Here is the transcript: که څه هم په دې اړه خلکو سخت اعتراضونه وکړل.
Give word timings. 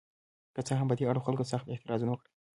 که 0.55 0.61
څه 0.67 0.73
هم 0.79 0.87
په 0.89 0.95
دې 0.97 1.03
اړه 1.11 1.21
خلکو 1.25 1.43
سخت 1.51 1.65
اعتراضونه 1.69 2.11
وکړل. 2.11 2.29